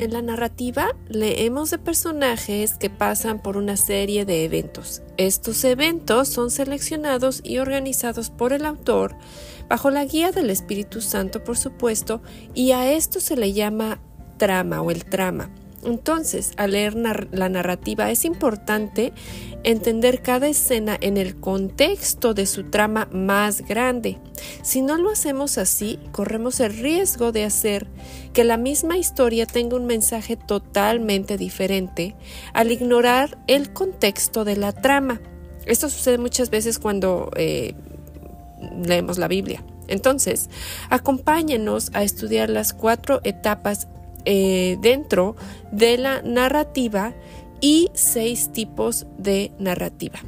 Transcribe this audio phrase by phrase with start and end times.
[0.00, 5.02] En la narrativa leemos de personajes que pasan por una serie de eventos.
[5.18, 9.14] Estos eventos son seleccionados y organizados por el autor
[9.68, 12.22] bajo la guía del Espíritu Santo, por supuesto,
[12.54, 14.00] y a esto se le llama
[14.38, 15.50] trama o el trama.
[15.82, 19.12] Entonces, al leer la narrativa es importante
[19.62, 24.18] entender cada escena en el contexto de su trama más grande.
[24.62, 27.86] Si no lo hacemos así, corremos el riesgo de hacer
[28.34, 32.14] que la misma historia tenga un mensaje totalmente diferente
[32.52, 35.20] al ignorar el contexto de la trama.
[35.64, 37.74] Esto sucede muchas veces cuando eh,
[38.84, 39.64] leemos la Biblia.
[39.88, 40.48] Entonces,
[40.88, 43.88] acompáñenos a estudiar las cuatro etapas
[44.24, 45.36] eh, dentro
[45.72, 47.14] de la narrativa
[47.60, 50.20] y seis tipos de narrativa.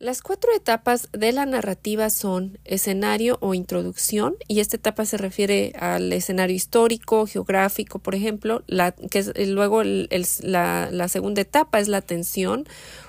[0.00, 5.72] Las cuatro etapas de la narrativa son escenario o introducción, y esta etapa se refiere
[5.78, 8.62] al escenario histórico, geográfico, por ejemplo,
[9.10, 12.64] que luego la, la, segunda etapa es la tensión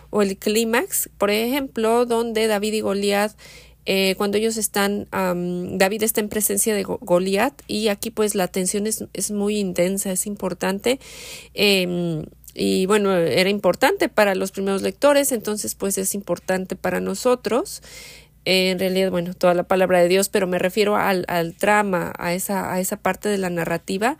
[0.09, 3.33] o el clímax, por ejemplo, donde David y Goliat
[3.91, 8.85] eh, cuando ellos están, David está en presencia de Goliat y aquí pues la tensión
[8.85, 10.99] es, es muy intensa, es importante.
[11.55, 17.81] Em, y bueno, era importante para los primeros lectores, entonces pues es importante para nosotros.
[18.45, 22.33] en realidad, bueno, toda la palabra de Dios, pero me refiero al, al trama, a
[22.35, 24.17] esa, a esa parte de la narrativa.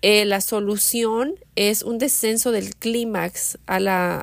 [0.00, 4.20] Eh, la solución es un descenso del clímax a la,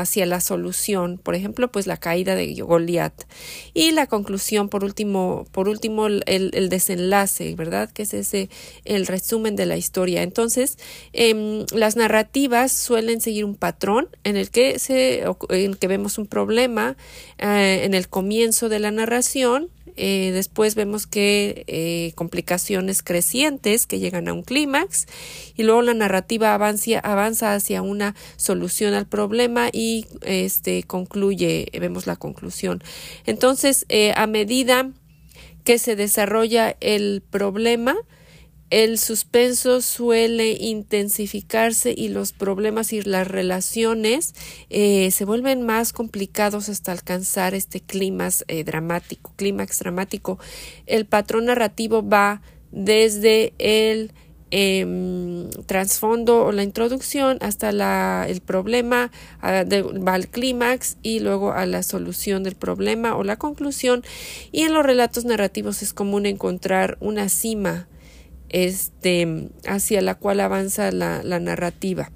[0.00, 3.12] hacia la solución, por ejemplo, pues la caída de Goliat.
[3.74, 7.90] Y la conclusión, por último, por último el, el desenlace, ¿verdad?
[7.90, 8.48] Que es ese,
[8.86, 10.22] el resumen de la historia.
[10.22, 10.78] Entonces,
[11.12, 16.26] em, las narrativas suelen seguir un patrón en el que, se, en que vemos un
[16.26, 16.96] problema
[17.38, 23.98] eh, en el comienzo de la narración eh, después vemos que eh, complicaciones crecientes que
[23.98, 25.06] llegan a un clímax
[25.56, 32.06] y luego la narrativa avanza, avanza hacia una solución al problema y este concluye, vemos
[32.06, 32.82] la conclusión.
[33.26, 34.90] Entonces, eh, a medida
[35.64, 37.96] que se desarrolla el problema,
[38.70, 44.34] el suspenso suele intensificarse y los problemas y las relaciones
[44.70, 50.38] eh, se vuelven más complicados hasta alcanzar este clímax eh, dramático, clímax dramático.
[50.86, 52.42] El patrón narrativo va
[52.72, 54.12] desde el
[54.50, 61.66] em, trasfondo o la introducción hasta la, el problema, va al clímax y luego a
[61.66, 64.02] la solución del problema o la conclusión.
[64.52, 67.86] Y en los relatos narrativos es común encontrar una cima
[68.54, 72.12] este, hacia la cual avanza la, narrativa.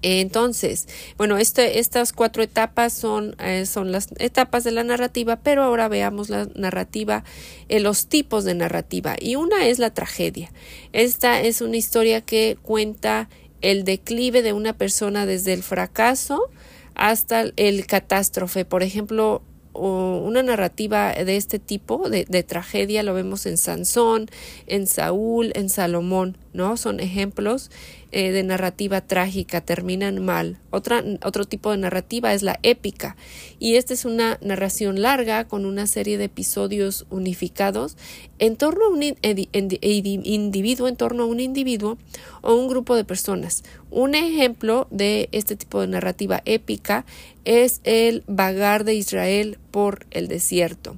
[0.00, 0.86] Entonces,
[1.16, 5.88] bueno, este, estas cuatro etapas son, eh, son las etapas de la narrativa, pero ahora
[5.88, 7.24] veamos la narrativa,
[7.68, 9.16] eh, los tipos de narrativa.
[9.18, 10.52] Y una es la tragedia.
[10.92, 13.28] Esta es una historia que cuenta
[13.60, 16.48] el declive de una persona desde el fracaso
[16.94, 18.64] hasta el catástrofe.
[18.64, 19.42] Por ejemplo,
[19.72, 24.26] una narrativa de este tipo de, de, tragedia lo vemos en Sansón,
[24.66, 26.76] en Saúl, en Salomón, ¿no?
[26.76, 27.70] Son ejemplos
[28.10, 30.58] eh, de narrativa trágica, terminan mal.
[30.70, 33.16] Otra, otro tipo de narrativa es la épica,
[33.58, 37.96] y esta es una narración larga con una serie de episodios unificados
[38.38, 41.98] en torno a un individuo, en torno a un individuo
[42.42, 43.64] o un grupo de personas.
[43.90, 47.04] Un ejemplo de este tipo de narrativa épica
[47.44, 50.96] es el vagar de Israel por el desierto.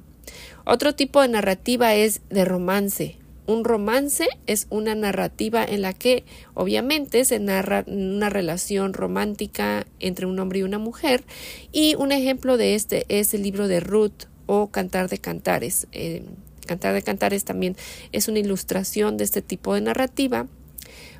[0.65, 3.17] Otro tipo de narrativa es de romance,
[3.47, 10.25] un romance es una narrativa en la que obviamente se narra una relación romántica entre
[10.25, 11.23] un hombre y una mujer
[11.71, 15.87] y un ejemplo de este es el libro de Ruth o Cantar de Cantares.
[15.91, 16.23] Eh,
[16.67, 17.75] Cantar de Cantares también
[18.11, 20.47] es una ilustración de este tipo de narrativa.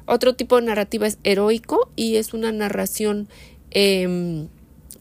[0.05, 3.27] Otro tipo de narrativa es heroico y es una narración
[3.71, 4.47] em,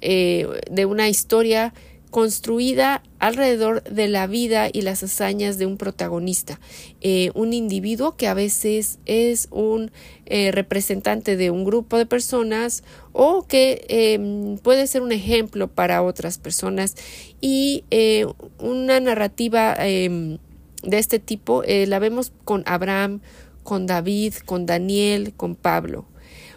[0.00, 1.74] eh, de una historia
[2.10, 6.58] construida alrededor de la vida y las hazañas de un protagonista,
[7.00, 9.92] eh, un individuo que a veces es un
[10.26, 12.82] eh, representante de un grupo de personas
[13.12, 16.96] o que em, puede ser un ejemplo para otras personas
[17.40, 18.26] y eh,
[18.58, 20.38] una narrativa em,
[20.82, 23.20] de este tipo la vemos con Abraham,
[23.62, 26.06] con David, con Daniel, con Pablo.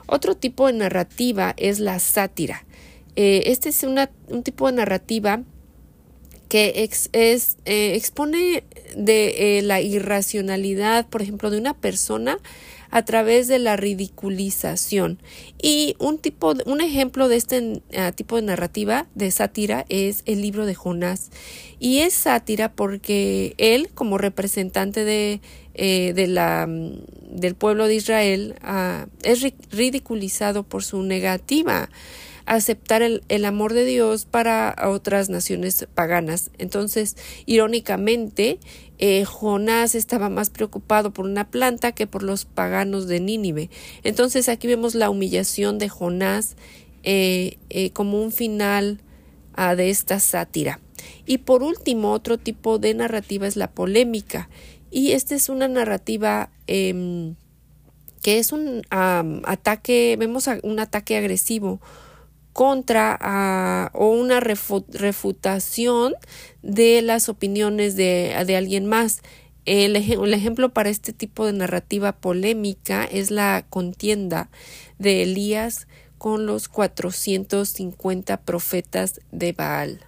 [0.08, 2.66] Otro tipo de narrativa es la sátira.
[3.16, 5.44] este es un tipo de narrativa
[6.50, 8.64] que es, eh, expone
[8.96, 12.38] de la irracionalidad, por ejemplo, de una persona
[12.94, 15.18] a través de la ridiculización.
[15.60, 20.44] Y un tipo, un ejemplo de este ah, tipo de narrativa, de sátira, es el
[20.44, 21.32] libro de Jonás.
[21.80, 25.42] Y es sátira porque él, como representante de,
[25.74, 29.42] eh, de la, del pueblo de Israel, ah, es
[29.72, 31.90] ridiculizado por su negativa
[32.46, 36.52] aceptar el, el, amor de Dios para otras naciones paganas.
[36.58, 38.60] Entonces, irónicamente,
[39.06, 43.70] eh, Jonás estaba más preocupado por una planta que por los paganos de Nínive.
[44.04, 46.56] Entonces, aquí vemos la humillación de Jonás
[47.04, 49.00] eh, eh, como un final
[49.56, 50.80] ah, de esta sátira.
[51.26, 54.50] Y por último, otro tipo de narrativa es la polémica.
[54.90, 57.36] Y esta es una narrativa em,
[58.22, 61.82] que es un ataque, vemos un ataque agresivo
[62.54, 66.14] contra ah, o una refutación
[66.62, 69.22] de las opiniones de, de alguien más.
[69.66, 74.50] El, ejemplo para este tipo de narrativa polémica es la contienda
[75.00, 80.06] de Elías con los 450 profetas de Baal.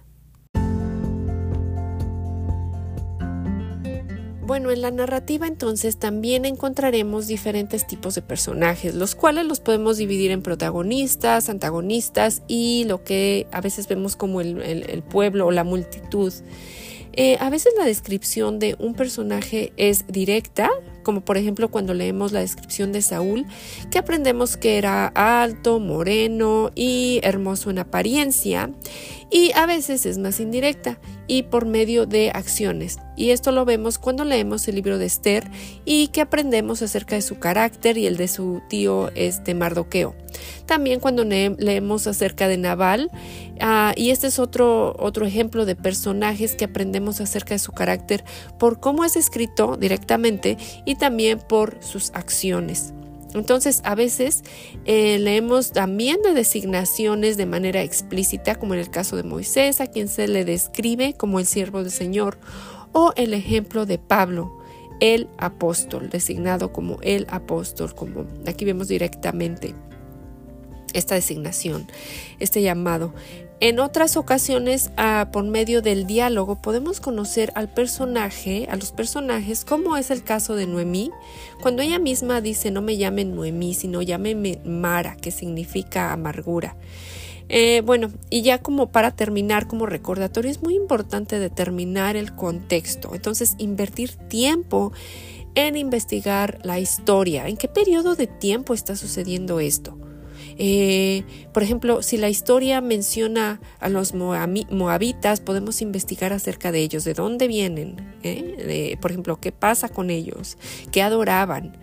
[4.46, 9.96] Bueno, en la narrativa entonces también encontraremos diferentes tipos de personajes, los cuales los podemos
[9.96, 15.64] dividir en protagonistas, antagonistas y lo que a veces vemos como el, pueblo o la
[15.64, 16.32] multitud.
[17.14, 20.70] Eh, a veces la descripción de un personaje es directa,
[21.06, 23.46] como por ejemplo cuando leemos la descripción de Saúl,
[23.92, 28.72] que aprendemos que era alto, moreno y hermoso en apariencia,
[29.30, 30.98] y a veces es más indirecta
[31.28, 32.98] y por medio de acciones.
[33.16, 35.48] Y esto lo vemos cuando leemos el libro de Esther
[35.84, 40.16] y que aprendemos acerca de su carácter y el de su tío este Mardoqueo.
[40.66, 43.10] También cuando leemos acerca de Naval,
[43.60, 48.24] ah, y este es otro, otro ejemplo de personajes que aprendemos acerca de su carácter
[48.58, 52.92] por cómo es escrito directamente y también por sus acciones.
[53.34, 54.44] Entonces, a veces
[54.86, 59.86] eh, leemos también de designaciones de manera explícita, como en el caso de Moisés, a
[59.88, 62.38] quien se le describe como el siervo del Señor,
[62.92, 64.56] o el ejemplo de Pablo,
[65.00, 69.74] el apóstol, designado como el apóstol, como aquí vemos directamente
[70.96, 71.86] esta designación,
[72.38, 73.14] este llamado.
[73.58, 79.64] En otras ocasiones, ah, por medio del diálogo, podemos conocer al personaje, a los personajes,
[79.64, 81.10] como es el caso de Noemí,
[81.62, 86.76] cuando ella misma dice no me llamen Noemí, sino llámeme Mara, que significa amargura.
[87.48, 93.14] Eh, bueno, y ya como para terminar como recordatorio, es muy importante determinar el contexto,
[93.14, 94.92] entonces invertir tiempo
[95.54, 99.96] en investigar la historia, en qué periodo de tiempo está sucediendo esto.
[100.58, 107.04] Eh, por ejemplo, si la historia menciona a los moabitas, podemos investigar acerca de ellos,
[107.04, 108.96] de dónde vienen, ¿eh?
[109.00, 110.56] por ejemplo, qué pasa con ellos,
[110.90, 111.76] qué adoraban.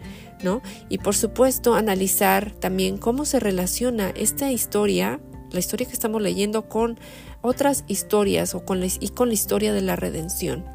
[0.43, 0.61] ¿No?
[0.89, 5.21] Y por supuesto analizar también cómo se relaciona esta historia,
[5.51, 6.99] la historia que estamos leyendo, con
[7.41, 10.65] otras historias o con y con la historia de la redención.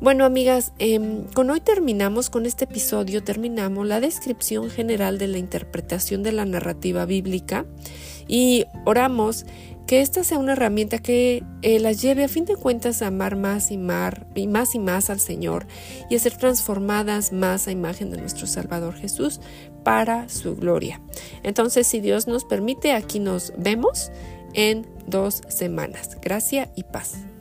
[0.00, 5.38] Bueno, amigas, em, con hoy terminamos con este episodio, terminamos la descripción general de la
[5.38, 7.64] interpretación de la narrativa bíblica
[8.26, 9.46] y oramos
[9.86, 13.36] que esta sea una herramienta que eh, las lleve a fin de cuentas a amar
[13.36, 15.66] más y, y más y más al Señor
[16.08, 19.40] y a ser transformadas más a imagen de nuestro Salvador Jesús
[19.82, 21.00] para su gloria.
[21.42, 24.10] Entonces, si Dios nos permite, aquí nos vemos
[24.54, 26.18] en dos semanas.
[26.22, 27.33] Gracia y paz.